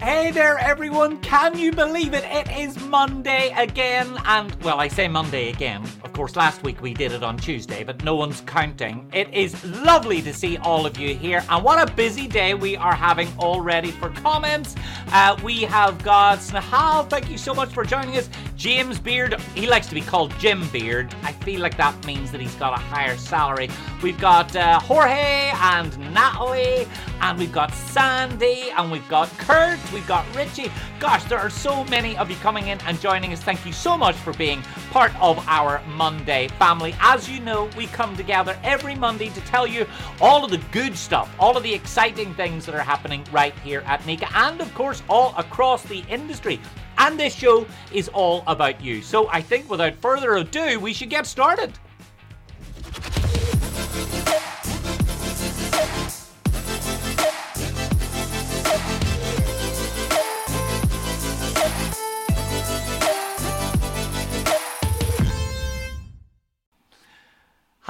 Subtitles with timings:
[0.00, 1.18] Hey there, everyone!
[1.18, 2.24] Can you believe it?
[2.24, 5.82] It is Monday again, and well, I say Monday again.
[6.04, 9.06] Of course, last week we did it on Tuesday, but no one's counting.
[9.12, 12.78] It is lovely to see all of you here, and what a busy day we
[12.78, 14.74] are having already for comments.
[15.12, 18.30] Uh, we have got Snahal, thank you so much for joining us.
[18.56, 21.14] James Beard, he likes to be called Jim Beard.
[21.24, 23.68] I feel like that means that he's got a higher salary.
[24.02, 26.86] We've got uh, Jorge and Natalie,
[27.20, 29.78] and we've got Sandy, and we've got Kurt.
[29.92, 30.70] We've got Richie.
[30.98, 33.42] Gosh, there are so many of you coming in and joining us.
[33.42, 36.94] Thank you so much for being part of our Monday family.
[37.00, 39.86] As you know, we come together every Monday to tell you
[40.20, 43.82] all of the good stuff, all of the exciting things that are happening right here
[43.86, 46.60] at NECA, and of course, all across the industry.
[46.98, 49.02] And this show is all about you.
[49.02, 51.72] So I think without further ado, we should get started.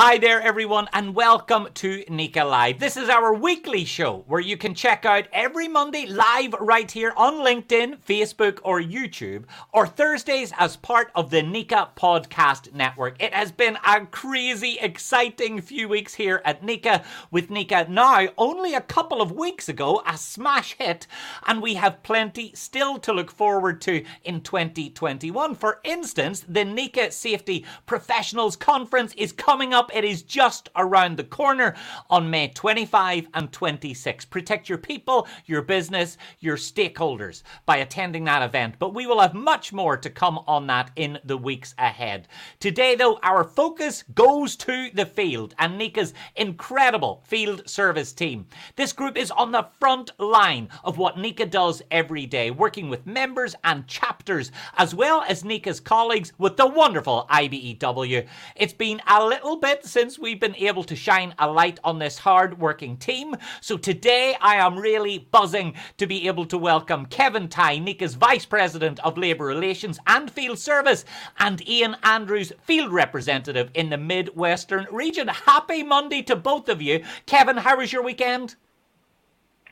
[0.02, 2.78] Hi there, everyone, and welcome to NECA Live.
[2.78, 7.12] This is our weekly show where you can check out every Monday live right here
[7.18, 13.22] on LinkedIn, Facebook, or YouTube, or Thursdays as part of the NECA Podcast Network.
[13.22, 18.72] It has been a crazy, exciting few weeks here at NECA, with NECA now only
[18.72, 21.06] a couple of weeks ago, a smash hit,
[21.46, 25.54] and we have plenty still to look forward to in 2021.
[25.56, 31.24] For instance, the NECA Safety Professionals Conference is coming up it is just around the
[31.24, 31.74] corner
[32.08, 34.24] on May 25 and 26.
[34.26, 38.76] Protect your people, your business, your stakeholders by attending that event.
[38.78, 42.28] But we will have much more to come on that in the weeks ahead.
[42.58, 48.46] Today, though, our focus goes to the field and NECA's incredible field service team.
[48.76, 53.06] This group is on the front line of what NECA does every day, working with
[53.06, 58.26] members and chapters, as well as NECA's colleagues with the wonderful IBEW.
[58.56, 62.18] It's been a little bit since we've been able to shine a light on this
[62.18, 63.34] hard working team.
[63.60, 68.44] So today I am really buzzing to be able to welcome Kevin Tighe, NECA's Vice
[68.44, 71.04] President of Labour Relations and Field Service,
[71.38, 75.28] and Ian Andrews, Field Representative in the Midwestern region.
[75.28, 77.02] Happy Monday to both of you.
[77.26, 78.56] Kevin, how was your weekend?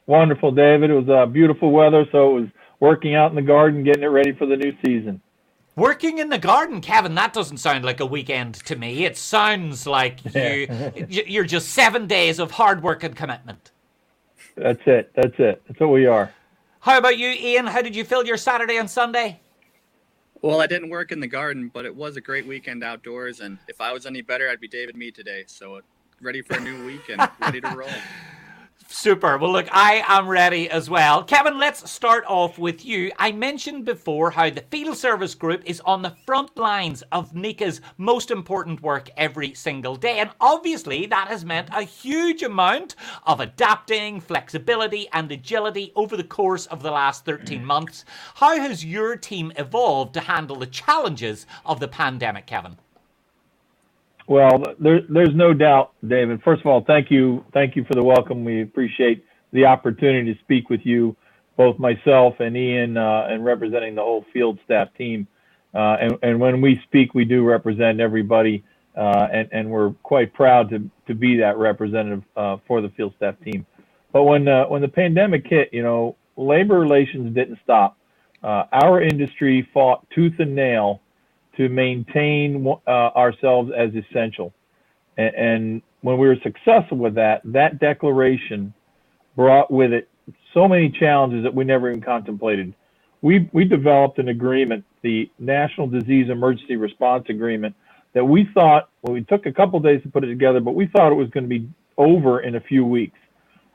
[0.06, 0.90] Wonderful, David.
[0.90, 2.48] It was uh, beautiful weather, so it was
[2.80, 5.20] working out in the garden, getting it ready for the new season.
[5.78, 9.04] Working in the garden, Kevin, that doesn't sound like a weekend to me.
[9.04, 10.66] It sounds like you
[11.06, 13.70] you're just 7 days of hard work and commitment.
[14.56, 15.12] That's it.
[15.14, 15.62] That's it.
[15.68, 16.34] That's what we are.
[16.80, 17.68] How about you, Ian?
[17.68, 19.38] How did you fill your Saturday and Sunday?
[20.42, 23.56] Well, I didn't work in the garden, but it was a great weekend outdoors and
[23.68, 25.44] if I was any better, I'd be David Mee today.
[25.46, 25.80] So uh,
[26.20, 27.88] ready for a new week and ready to roll.
[28.90, 29.36] Super.
[29.36, 31.22] Well, look, I am ready as well.
[31.22, 33.12] Kevin, let's start off with you.
[33.18, 37.82] I mentioned before how the Field Service Group is on the front lines of NECA's
[37.98, 40.20] most important work every single day.
[40.20, 42.96] And obviously, that has meant a huge amount
[43.26, 48.06] of adapting, flexibility, and agility over the course of the last 13 months.
[48.36, 52.78] How has your team evolved to handle the challenges of the pandemic, Kevin?
[54.28, 56.42] Well, there, there's no doubt, David.
[56.44, 58.44] First of all, thank you, thank you for the welcome.
[58.44, 61.16] We appreciate the opportunity to speak with you,
[61.58, 65.28] both myself and Ian, uh, and representing the whole field staff team.
[65.74, 68.64] Uh, and, and when we speak, we do represent everybody,
[68.96, 73.14] uh, and, and we're quite proud to, to be that representative uh, for the field
[73.18, 73.66] staff team.
[74.12, 77.98] But when uh, when the pandemic hit, you know, labor relations didn't stop.
[78.42, 81.02] Uh, our industry fought tooth and nail
[81.58, 84.54] to maintain uh, ourselves as essential.
[85.18, 88.72] And, and when we were successful with that, that declaration
[89.36, 90.08] brought with it
[90.54, 92.74] so many challenges that we never even contemplated.
[93.20, 97.74] We, we developed an agreement, the National Disease Emergency Response Agreement,
[98.14, 100.86] that we thought, well, we took a couple days to put it together, but we
[100.86, 103.18] thought it was going to be over in a few weeks.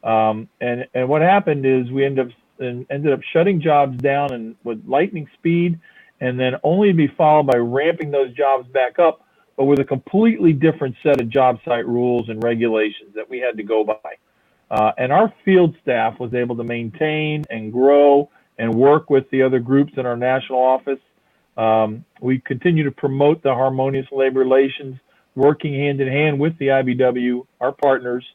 [0.04, 4.56] Um, and, and what happened is we ended up, ended up shutting jobs down and
[4.64, 5.79] with lightning speed
[6.23, 9.25] and then only to be followed by ramping those jobs back up,
[9.58, 13.58] but with a completely different set of job site rules and regulations that we had
[13.58, 14.16] to go by.
[14.72, 19.41] Uh, and our field staff was able to maintain and grow and work with the
[19.41, 20.99] other groups in our national office.
[21.58, 24.96] Um, we continue to promote the harmonious labor relations,
[25.35, 28.26] working hand in hand with the IBW, our partners,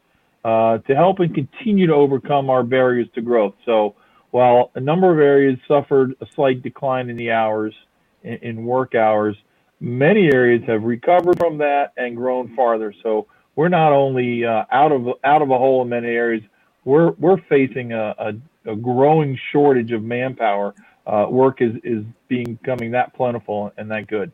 [0.44, 3.54] uh, to help and continue to overcome our barriers to growth.
[3.64, 3.94] So
[4.30, 7.74] while a number of areas suffered a slight decline in the hours,
[8.22, 9.36] in, work hours,
[9.80, 12.92] many areas have recovered from that and grown farther.
[13.02, 13.26] So
[13.56, 16.42] we're not only uh, out of out of a hole in many areas,
[16.84, 20.74] we're we're facing a, a, a growing shortage of manpower,
[21.06, 24.30] uh, work is is becoming that plentiful and that good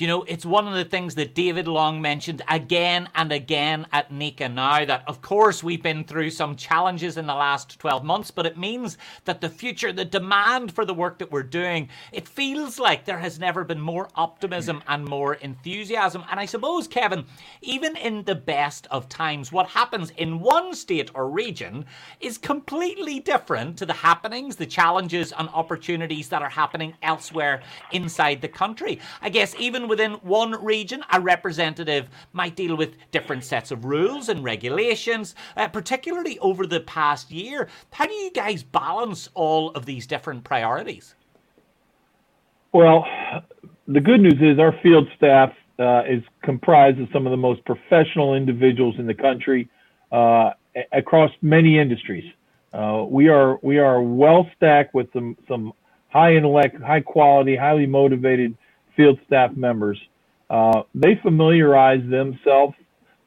[0.00, 4.10] you know, it's one of the things that David Long mentioned again and again at
[4.10, 8.30] NECA now that, of course, we've been through some challenges in the last 12 months,
[8.30, 8.96] but it means
[9.26, 13.18] that the future, the demand for the work that we're doing, it feels like there
[13.18, 16.24] has never been more optimism and more enthusiasm.
[16.30, 17.26] And I suppose, Kevin,
[17.60, 21.84] even in the best of times, what happens in one state or region
[22.20, 27.62] is completely different to the happenings, the challenges, and opportunities that are happening elsewhere
[27.92, 28.98] inside the country.
[29.20, 33.84] I guess even even within one region, a representative might deal with different sets of
[33.84, 37.68] rules and regulations, uh, particularly over the past year.
[37.90, 41.16] How do you guys balance all of these different priorities?
[42.72, 43.04] Well,
[43.88, 47.64] the good news is our field staff uh, is comprised of some of the most
[47.64, 49.68] professional individuals in the country
[50.12, 50.50] uh,
[50.92, 52.24] across many industries.
[52.72, 55.72] Uh, we are we are well stacked with some some
[56.08, 58.56] high intellect, high quality, highly motivated
[58.96, 60.00] field staff members.
[60.50, 62.74] Uh, they familiarize themselves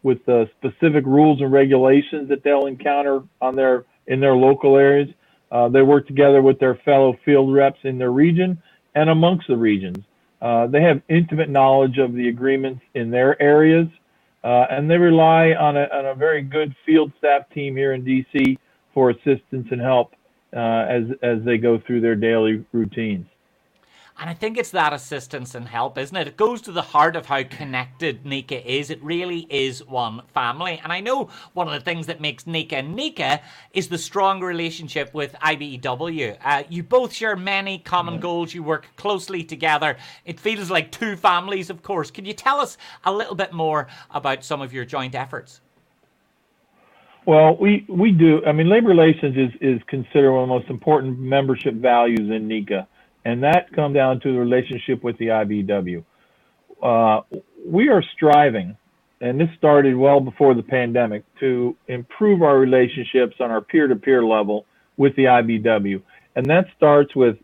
[0.03, 5.09] with the specific rules and regulations that they'll encounter on their in their local areas.
[5.51, 8.61] Uh, they work together with their fellow field reps in their region
[8.93, 9.97] and amongst the regions.
[10.41, 13.87] Uh, they have intimate knowledge of the agreements in their areas,
[14.43, 18.03] uh, and they rely on a, on a, very good field staff team here in
[18.03, 18.57] DC
[18.93, 20.13] for assistance and help
[20.55, 23.25] uh, as as they go through their daily routines.
[24.17, 26.25] And I think it's that assistance and help, isn't it?
[26.25, 28.89] It goes to the heart of how connected NECA is.
[28.89, 30.79] It really is one family.
[30.81, 33.41] And I know one of the things that makes NECA NECA
[33.73, 36.37] is the strong relationship with IBEW.
[36.41, 38.53] Uh, you both share many common goals.
[38.53, 39.97] You work closely together.
[40.23, 42.09] It feels like two families, of course.
[42.09, 45.59] Can you tell us a little bit more about some of your joint efforts?
[47.25, 48.45] Well, we, we do.
[48.45, 52.47] I mean, labor relations is, is considered one of the most important membership values in
[52.47, 52.87] NECA
[53.25, 56.03] and that come down to the relationship with the IBW.
[56.81, 57.21] Uh,
[57.67, 58.77] we are striving,
[59.19, 64.65] and this started well before the pandemic, to improve our relationships on our peer-to-peer level
[64.97, 66.01] with the IBW,
[66.35, 67.37] and that starts with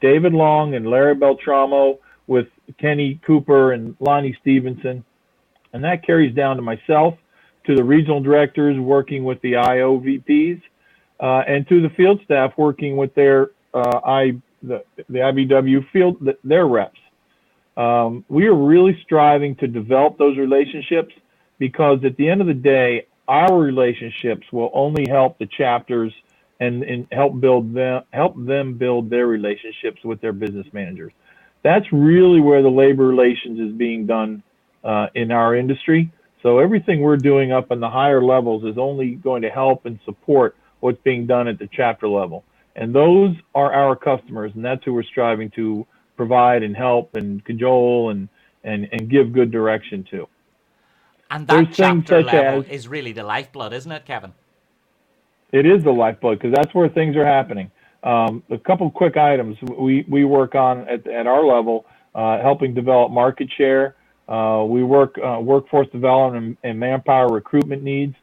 [0.00, 2.46] David Long and Larry Beltramo, with
[2.78, 5.04] Kenny Cooper and Lonnie Stephenson,
[5.72, 7.14] and that carries down to myself,
[7.66, 10.60] to the regional directors working with the IOVPs,
[11.20, 16.26] uh, and to the field staff working with their uh, I the, the IBEW field
[16.44, 16.98] their reps.
[17.76, 21.12] Um, we are really striving to develop those relationships
[21.58, 26.12] because at the end of the day, our relationships will only help the chapters
[26.60, 31.12] and, and help build them help them build their relationships with their business managers.
[31.62, 34.42] That's really where the labor relations is being done
[34.84, 36.12] uh, in our industry.
[36.42, 39.98] So everything we're doing up in the higher levels is only going to help and
[40.04, 42.44] support what's being done at the chapter level.
[42.76, 45.86] And those are our customers, and that's who we're striving to
[46.16, 48.28] provide and help and cajole and,
[48.64, 50.28] and, and give good direction to.
[51.30, 54.32] And that There's chapter level as, is really the lifeblood, isn't it, Kevin?
[55.52, 57.70] It is the lifeblood because that's where things are happening.
[58.02, 62.74] Um, a couple quick items we, we work on at, at our level, uh, helping
[62.74, 63.96] develop market share.
[64.28, 68.14] Uh, we work uh, workforce development and, and manpower recruitment needs.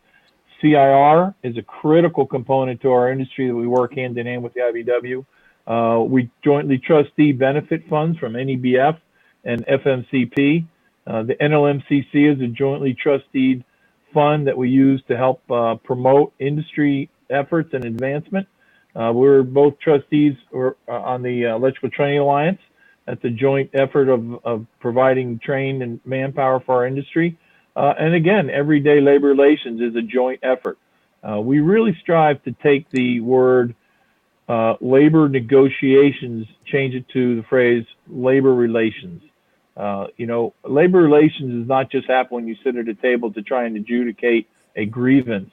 [0.62, 4.54] CIR is a critical component to our industry that we work hand in hand with
[4.54, 5.25] the IBEW.
[5.68, 8.98] Uh, we jointly trustee benefit funds from NEBF
[9.44, 10.65] and FMCP.
[11.08, 13.63] Uh, the NLMCC is a jointly trusteed
[14.13, 18.48] fund that we use to help uh, promote industry efforts and advancement.
[18.96, 22.60] Uh, we're both trustees uh, on the Electrical Training Alliance.
[23.08, 27.38] That's a joint effort of, of providing trained and manpower for our industry.
[27.75, 30.78] Uh, and again, everyday labor relations is a joint effort.
[31.24, 33.75] Uh, we really strive to take the word
[34.50, 39.22] uh, labor negotiations, change it to the phrase labor relations.
[39.78, 43.32] Uh, you know, labor relations is not just happen when you sit at a table
[43.32, 45.51] to try and adjudicate a grievance.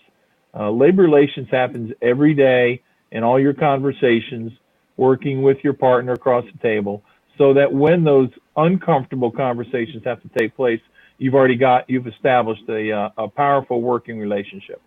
[0.53, 2.83] Uh, labor relations happens every day
[3.13, 4.53] in all your conversations,
[4.97, 7.03] working with your partner across the table,
[7.37, 10.81] so that when those uncomfortable conversations have to take place,
[11.19, 14.81] you've already got you've established a, uh, a powerful working relationship.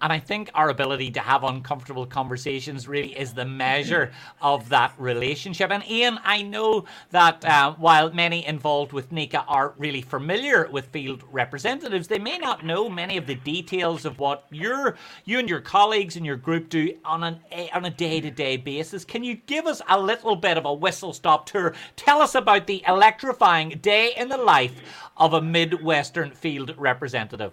[0.00, 4.92] And I think our ability to have uncomfortable conversations really is the measure of that
[4.98, 5.70] relationship.
[5.70, 10.86] And Ian, I know that uh, while many involved with NECA are really familiar with
[10.86, 15.48] field representatives, they may not know many of the details of what your you and
[15.48, 17.40] your colleagues in your group do on an
[17.72, 19.04] on a day to day basis.
[19.04, 21.74] Can you give us a little bit of a whistle stop tour?
[21.96, 24.74] Tell us about the electrifying day in the life
[25.16, 27.52] of a Midwestern field representative.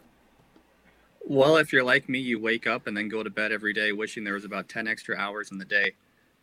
[1.25, 3.93] Well, if you're like me, you wake up and then go to bed every day
[3.93, 5.93] wishing there was about 10 extra hours in the day.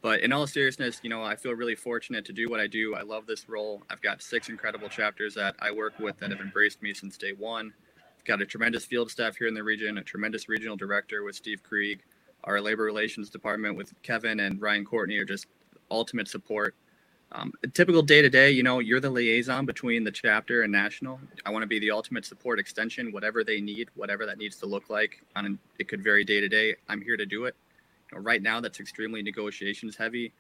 [0.00, 2.94] But in all seriousness, you know, I feel really fortunate to do what I do.
[2.94, 3.82] I love this role.
[3.90, 7.32] I've got six incredible chapters that I work with that have embraced me since day
[7.32, 7.75] one.
[8.18, 11.37] I've got a tremendous field staff here in the region, a tremendous regional director with
[11.37, 12.00] Steve Krieg.
[12.44, 15.46] Our labor relations department with Kevin and Ryan Courtney are just
[15.90, 16.75] ultimate support.
[17.32, 20.72] Um, a typical day to day, you know, you're the liaison between the chapter and
[20.72, 21.20] national.
[21.46, 24.66] I want to be the ultimate support extension, whatever they need, whatever that needs to
[24.66, 25.22] look like.
[25.37, 26.75] On it could vary day to day.
[26.88, 27.54] I'm here to do it.
[28.10, 30.32] You know, right now, that's extremely negotiations heavy.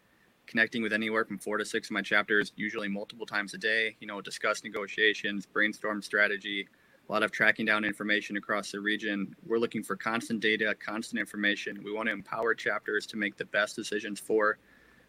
[0.48, 3.94] Connecting with anywhere from four to six of my chapters, usually multiple times a day.
[4.00, 6.66] You know, discuss negotiations, brainstorm strategy,
[7.08, 9.36] a lot of tracking down information across the region.
[9.46, 11.84] We're looking for constant data, constant information.
[11.84, 14.58] We want to empower chapters to make the best decisions for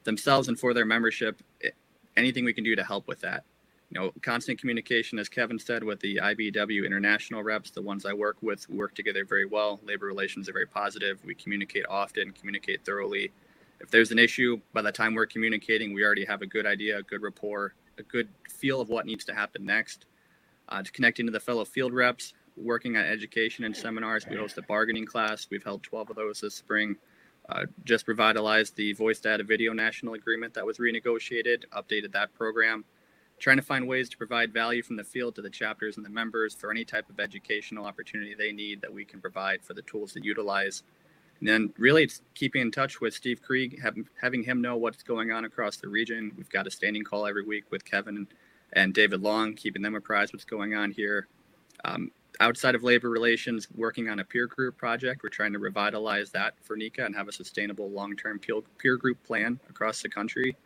[0.04, 1.42] themselves and for their membership.
[2.18, 3.44] Anything we can do to help with that.
[3.90, 8.14] You know, constant communication, as Kevin said, with the IBW international reps, the ones I
[8.14, 9.82] work with, work together very well.
[9.86, 11.20] Labor relations are very positive.
[11.26, 13.32] We communicate often, communicate thoroughly.
[13.82, 17.00] If there's an issue, by the time we're communicating, we already have a good idea,
[17.00, 20.06] a good rapport, a good feel of what needs to happen next.
[20.70, 24.26] Uh, connecting to the fellow field reps, working on education and seminars.
[24.30, 25.48] We host a bargaining class.
[25.50, 26.96] We've held 12 of those this spring.
[27.50, 32.86] Uh, just revitalized the voice data video national agreement that was renegotiated, updated that program,
[33.40, 36.10] trying to find ways to provide value from the field to the chapters and the
[36.10, 39.82] members for any type of educational opportunity they need that we can provide for the
[39.82, 40.84] tools to utilize.
[41.40, 45.02] And then really it's keeping in touch with Steve Krieg, have, having him know what's
[45.02, 46.32] going on across the region.
[46.38, 48.28] We've got a standing call every week with Kevin
[48.74, 51.28] and David Long, keeping them apprised what's going on here.
[51.84, 55.22] Um, outside of labor relations, working on a peer group project.
[55.24, 59.24] We're trying to revitalize that for NECA and have a sustainable long term peer group
[59.24, 60.58] plan across the country.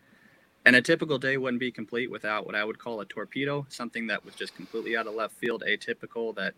[0.66, 4.08] And a typical day wouldn't be complete without what I would call a torpedo, something
[4.08, 6.56] that was just completely out of left field, atypical, that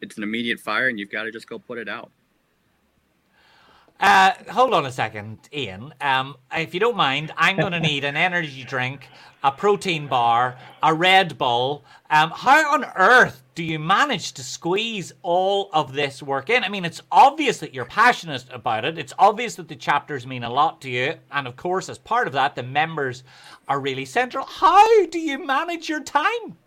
[0.00, 2.10] it's an immediate fire and you've got to just go put it out.
[3.98, 5.94] Uh, hold on a second, Ian.
[6.02, 9.08] Um, if you don't mind, I'm going to need an energy drink,
[9.42, 11.82] a protein bar, a Red Bull.
[12.10, 16.62] Um, how on earth do you manage to squeeze all of this work in?
[16.62, 18.98] I mean, it's obvious that you're passionate about it.
[18.98, 21.14] It's obvious that the chapters mean a lot to you.
[21.32, 23.24] And of course, as part of that, the members
[23.66, 24.44] are really central.
[24.44, 26.58] How do you manage your time?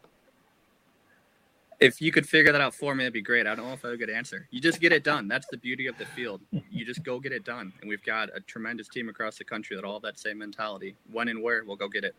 [1.79, 3.47] If you could figure that out for me, that'd be great.
[3.47, 4.47] I don't know if I have a good answer.
[4.51, 5.27] You just get it done.
[5.27, 6.41] That's the beauty of the field.
[6.69, 7.71] You just go get it done.
[7.79, 10.95] And we've got a tremendous team across the country that all have that same mentality.
[11.11, 12.15] When and where, we'll go get it.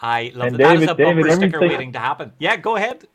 [0.00, 0.58] I love and that.
[0.58, 2.32] David, that is a David, bumper sticker waiting to happen.
[2.38, 3.06] Yeah, go ahead.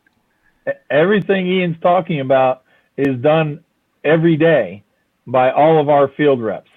[0.89, 2.63] Everything Ian's talking about
[2.95, 3.63] is done
[4.03, 4.83] every day
[5.25, 6.69] by all of our field reps.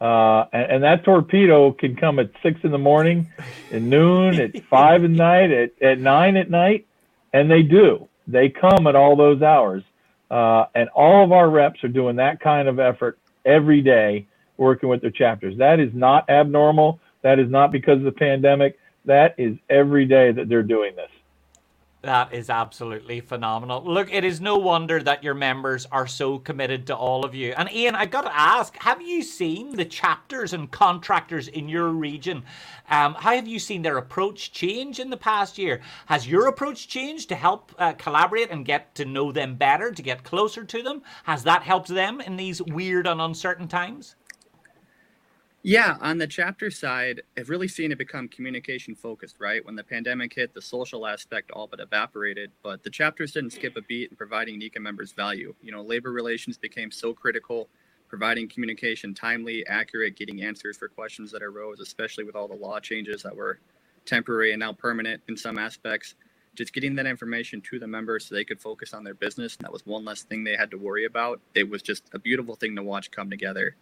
[0.00, 3.28] Uh, and, and, that torpedo can come at six in the morning,
[3.72, 6.87] at noon, at five at night, at, at nine at night
[7.32, 8.08] and they do.
[8.26, 9.82] They come at all those hours.
[10.30, 14.26] Uh, and all of our reps are doing that kind of effort every day
[14.58, 15.56] working with their chapters.
[15.56, 17.00] That is not abnormal.
[17.22, 18.78] That is not because of the pandemic.
[19.06, 21.10] That is every day that they're doing this.
[22.02, 23.82] That is absolutely phenomenal.
[23.84, 27.52] Look, it is no wonder that your members are so committed to all of you.
[27.56, 31.88] And Ian, I've got to ask, have you seen the chapters and contractors in your
[31.88, 32.44] region?
[32.88, 35.80] Um, how have you seen their approach change in the past year?
[36.06, 40.02] Has your approach changed to help uh, collaborate and get to know them better, to
[40.02, 41.02] get closer to them?
[41.24, 44.14] Has that helped them in these weird and uncertain times?
[45.64, 49.64] Yeah, on the chapter side, I've really seen it become communication focused, right?
[49.66, 53.76] When the pandemic hit, the social aspect all but evaporated, but the chapters didn't skip
[53.76, 55.54] a beat in providing NECA members value.
[55.60, 57.68] You know, labor relations became so critical,
[58.08, 62.78] providing communication timely, accurate, getting answers for questions that arose, especially with all the law
[62.78, 63.58] changes that were
[64.06, 66.14] temporary and now permanent in some aspects.
[66.54, 69.56] Just getting that information to the members so they could focus on their business.
[69.56, 71.40] That was one less thing they had to worry about.
[71.54, 73.76] It was just a beautiful thing to watch come together.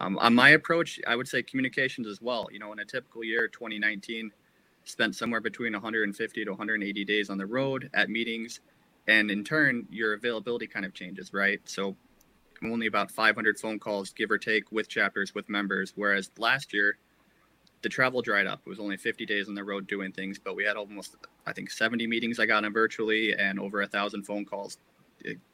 [0.00, 2.48] Um, on my approach, I would say communications as well.
[2.52, 4.30] You know, in a typical year, 2019,
[4.84, 8.60] spent somewhere between 150 to 180 days on the road at meetings,
[9.06, 11.60] and in turn, your availability kind of changes, right?
[11.64, 11.96] So,
[12.62, 15.92] only about 500 phone calls, give or take, with chapters with members.
[15.94, 16.98] Whereas last year,
[17.82, 18.60] the travel dried up.
[18.66, 21.52] It was only 50 days on the road doing things, but we had almost, I
[21.52, 24.78] think, 70 meetings I got in virtually and over a thousand phone calls.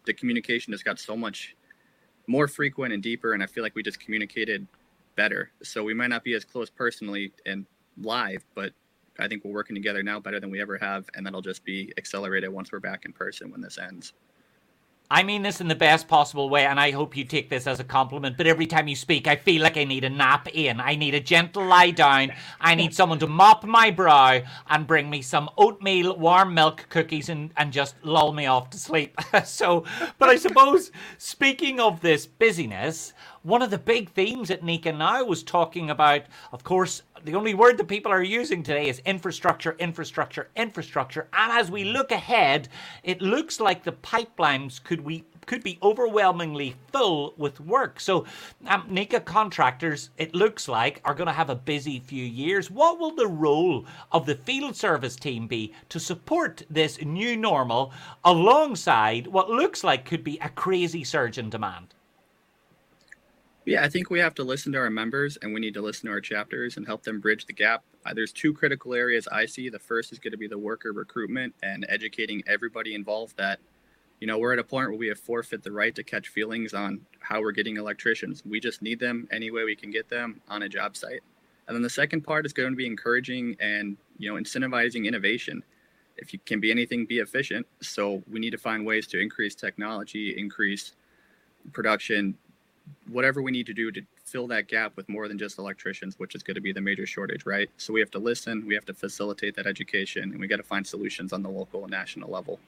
[0.05, 1.55] the communication just got so much
[2.26, 4.66] more frequent and deeper and i feel like we just communicated
[5.16, 5.52] better.
[5.62, 7.66] So we might not be as close personally and
[8.02, 8.73] live but
[9.21, 11.93] i think we're working together now better than we ever have and that'll just be
[11.97, 14.12] accelerated once we're back in person when this ends
[15.14, 17.78] I mean this in the best possible way, and I hope you take this as
[17.78, 18.37] a compliment.
[18.37, 20.80] But every time you speak, I feel like I need a nap in.
[20.80, 22.33] I need a gentle lie down.
[22.61, 27.28] I need someone to mop my brow and bring me some oatmeal, warm milk cookies,
[27.28, 29.16] and, and just lull me off to sleep.
[29.44, 29.85] so,
[30.18, 33.12] but I suppose, speaking of this busyness,
[33.44, 37.54] one of the big themes at NECA now was talking about, of course, the only
[37.54, 41.26] word that people are using today is infrastructure, infrastructure, infrastructure.
[41.33, 42.69] And as we look ahead,
[43.02, 48.00] it looks like the pipelines could we could be overwhelmingly full with work.
[48.00, 48.25] So,
[48.66, 52.71] um, NECA contractors, it looks like, are going to have a busy few years.
[52.71, 57.93] What will the role of the field service team be to support this new normal
[58.25, 61.95] alongside what looks like could be a crazy surge in demand?
[63.66, 66.06] Yeah, I think we have to listen to our members and we need to listen
[66.06, 67.83] to our chapters and help them bridge the gap.
[68.04, 69.71] Uh, there's two critical areas I see.
[69.71, 73.61] The first is going to be the worker recruitment and educating everybody involved that,
[74.21, 76.75] you know, we're at a point where we have forfeit the right to catch feelings
[76.75, 78.42] on how we're getting electricians.
[78.44, 81.21] We just need them any way we can get them on a job site.
[81.66, 85.62] And then the second part is going to be encouraging and, you know, incentivizing innovation.
[86.18, 87.66] If you can be anything, be efficient.
[87.80, 90.92] So we need to find ways to increase technology, increase
[91.73, 92.37] production,
[93.11, 96.35] whatever we need to do to fill that gap with more than just electricians, which
[96.35, 97.71] is going to be the major shortage, right?
[97.76, 100.62] So we have to listen, we have to facilitate that education, and we got to
[100.62, 102.59] find solutions on the local and national level.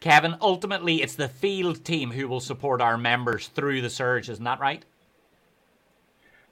[0.00, 4.44] Kevin, ultimately, it's the field team who will support our members through the surge, isn't
[4.44, 4.84] that right?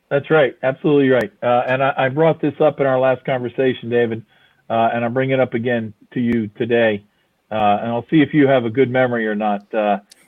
[0.09, 1.33] That's right, absolutely right.
[1.43, 4.25] Uh, and I, I, brought this up in our last conversation, David,
[4.69, 7.05] uh, and I'm bringing it up again to you today.
[7.51, 9.67] Uh, and I'll see if you have a good memory or not.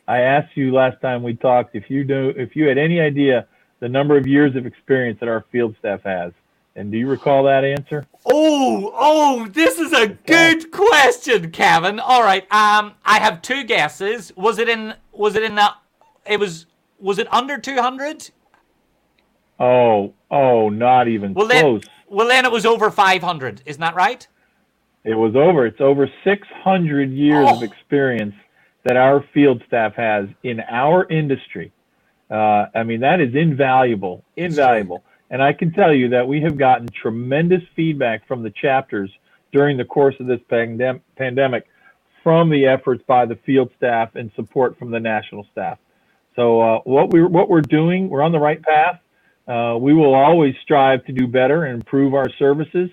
[0.07, 3.47] I asked you last time we talked if you do if you had any idea
[3.81, 6.33] the number of years of experience that our field staff has.
[6.77, 8.05] And do you recall that answer?
[8.27, 12.01] Oh, oh, this is a good question, Kevin.
[12.01, 12.43] All right.
[12.45, 14.33] Um I have two guesses.
[14.37, 15.73] Was it in was it in the
[16.27, 16.67] it was
[16.99, 18.31] was it under 200?
[19.61, 21.83] Oh, oh, not even well, close.
[21.83, 23.63] Then, well, then it was over 500.
[23.67, 24.27] Isn't that right?
[25.05, 25.67] It was over.
[25.67, 27.57] It's over 600 years oh.
[27.57, 28.35] of experience
[28.85, 31.73] that our field staff has in our industry.
[32.31, 35.03] Uh, I mean, that is invaluable, invaluable.
[35.31, 39.11] And I can tell you that we have gotten tremendous feedback from the chapters
[39.53, 41.67] during the course of this pandem- pandemic
[42.23, 45.79] from the efforts by the field staff and support from the national staff.
[46.37, 49.01] So uh, what we what we're doing, we're on the right path.
[49.47, 52.91] Uh, we will always strive to do better and improve our services,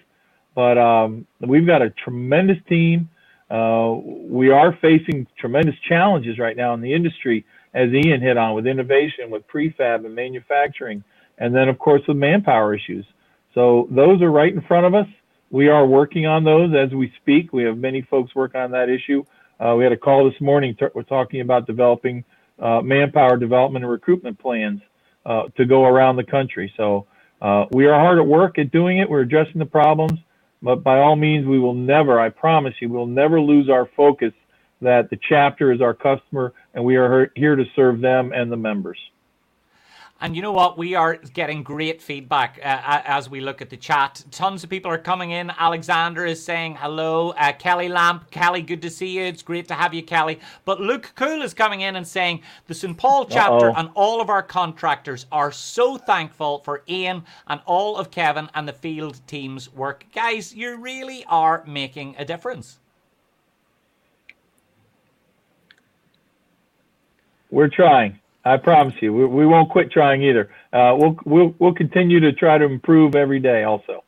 [0.54, 3.10] but um, we've got a tremendous team.
[3.52, 4.00] Uh,
[4.40, 8.66] we are facing tremendous challenges right now in the industry, as Ian hit on, with
[8.66, 11.04] innovation, with prefab and manufacturing,
[11.38, 13.06] and then, of course, with manpower issues.
[13.54, 15.08] So those are right in front of us.
[15.50, 17.52] We are working on those as we speak.
[17.52, 19.26] We have many folks working on that issue.
[19.60, 20.76] Uh, we had a call this morning.
[20.80, 22.24] T- we're talking about developing
[22.58, 24.80] uh, manpower development and recruitment plans
[25.26, 26.74] uh, to go around the country.
[26.78, 27.06] So
[27.42, 29.10] uh, we are hard at work at doing it.
[29.10, 30.20] We're addressing the problems.
[30.62, 34.34] But by all means, we will never, I promise you, we'll never lose our focus
[34.82, 38.58] that the chapter is our customer and we are here to serve them and the
[38.58, 38.98] members.
[40.22, 40.78] And you know what?
[40.78, 44.24] We are getting great feedback uh, as we look at the chat.
[44.30, 45.50] Tons of people are coming in.
[45.50, 47.32] Alexander is saying hello.
[47.32, 49.24] Uh, Kelly Lamp, Kelly, good to see you.
[49.24, 50.40] It's great to have you, Kelly.
[50.64, 52.96] But Luke Cool is coming in and saying the St.
[52.96, 53.80] Paul chapter Uh-oh.
[53.80, 58.68] and all of our contractors are so thankful for Ian and all of Kevin and
[58.68, 60.06] the field team's work.
[60.14, 62.78] Guys, you really are making a difference.
[67.50, 68.21] We're trying.
[68.44, 70.50] I promise you, we, we won't quit trying either.
[70.74, 73.64] Uh, we'll we'll we'll continue to try to improve every day.
[73.64, 74.04] Also.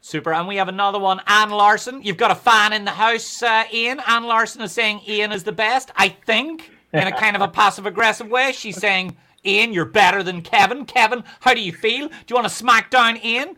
[0.00, 0.32] Super.
[0.32, 2.02] And we have another one, Ann Larson.
[2.02, 4.00] You've got a fan in the house, uh, Ian.
[4.08, 5.92] Ann Larson is saying Ian is the best.
[5.94, 10.24] I think, in a kind of a passive aggressive way, she's saying, Ian, you're better
[10.24, 10.86] than Kevin.
[10.86, 12.08] Kevin, how do you feel?
[12.08, 13.56] Do you want to smack down Ian?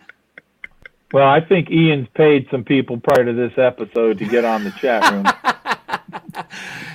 [1.14, 4.70] Well, I think Ian's paid some people prior to this episode to get on the
[4.72, 5.24] chat room.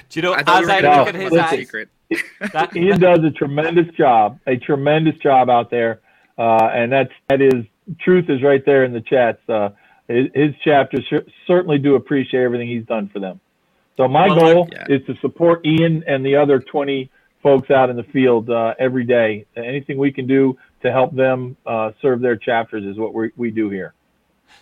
[0.09, 1.71] do you know, I as I look at his eyes,
[2.12, 2.76] secret.
[2.76, 6.02] Ian does a tremendous job, a tremendous job out there,
[6.38, 7.65] uh, and that's that is
[8.00, 9.39] truth is right there in the chats.
[9.48, 9.69] Uh,
[10.08, 11.06] his, his chapters
[11.48, 13.39] certainly do appreciate everything he's done for them.
[13.98, 14.86] So my well, goal yeah.
[14.89, 17.12] is to support Ian and the other 20
[17.43, 19.45] folks out in the field uh, every day.
[19.56, 23.52] Anything we can do to help them uh, serve their chapters is what we we
[23.52, 23.93] do here.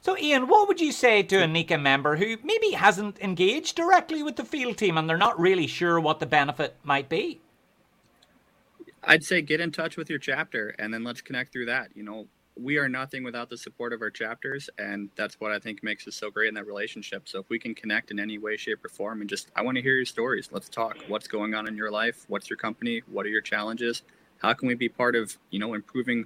[0.02, 4.23] So, Ian, what would you say to a NECA member who maybe hasn't engaged directly
[4.23, 7.41] with the field team and they're not really sure what the benefit might be?
[9.04, 11.89] I'd say get in touch with your chapter and then let's connect through that.
[11.95, 12.28] You know,
[12.60, 16.08] we are nothing without the support of our chapters, and that's what I think makes
[16.08, 17.28] us so great in that relationship.
[17.28, 19.76] So if we can connect in any way, shape, or form, and just I want
[19.76, 20.50] to hear your stories.
[20.52, 20.97] Let's talk.
[21.08, 22.26] What's going on in your life?
[22.28, 23.04] What's your company?
[23.08, 24.04] What are your challenges?
[24.39, 26.26] How can we be part of you know improving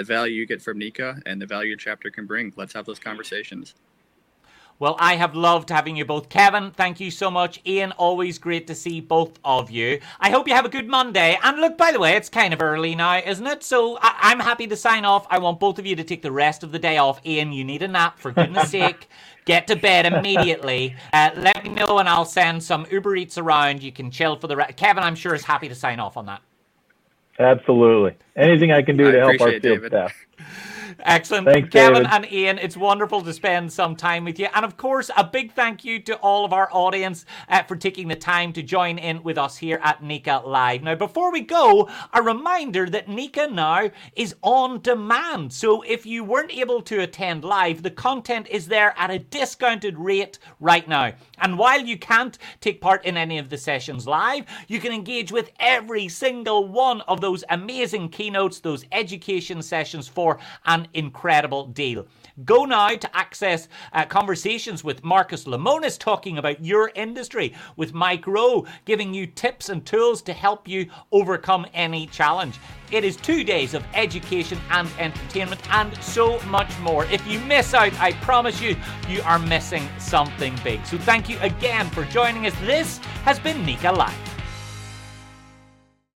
[0.00, 2.54] the value you get from NECA and the value your chapter can bring?
[2.56, 3.74] Let's have those conversations.
[4.78, 6.30] Well, I have loved having you both.
[6.30, 7.60] Kevin, thank you so much.
[7.66, 10.00] Ian, always great to see both of you.
[10.18, 11.38] I hope you have a good Monday.
[11.42, 13.62] And look, by the way, it's kind of early now, isn't it?
[13.62, 15.26] So I- am happy to sign off.
[15.28, 17.20] I want both of you to take the rest of the day off.
[17.26, 19.06] Ian, you need a nap, for goodness sake.
[19.44, 20.96] Get to bed immediately.
[21.12, 23.82] Uh, let me know and I'll send some Uber Eats around.
[23.82, 24.78] You can chill for the rest.
[24.78, 26.40] Kevin, I'm sure, is happy to sign off on that.
[27.40, 28.16] Absolutely.
[28.36, 30.14] Anything I can do I to help our field staff.
[31.00, 31.46] Excellent.
[31.46, 32.12] Thanks, Kevin David.
[32.12, 34.48] and Ian, it's wonderful to spend some time with you.
[34.54, 38.08] And of course, a big thank you to all of our audience uh, for taking
[38.08, 40.82] the time to join in with us here at NECA Live.
[40.82, 45.52] Now, before we go, a reminder that NECA now is on demand.
[45.52, 49.98] So if you weren't able to attend live, the content is there at a discounted
[49.98, 51.12] rate right now.
[51.38, 55.32] And while you can't take part in any of the sessions live, you can engage
[55.32, 62.06] with every single one of those amazing keynotes, those education sessions for an incredible deal.
[62.44, 68.26] Go now to access uh, conversations with Marcus Lemonis talking about your industry, with Mike
[68.26, 72.58] Rowe giving you tips and tools to help you overcome any challenge.
[72.90, 77.04] It is two days of education and entertainment and so much more.
[77.06, 78.76] If you miss out, I promise you,
[79.08, 80.84] you are missing something big.
[80.86, 82.54] So thank you again for joining us.
[82.60, 84.39] This has been NECA Live.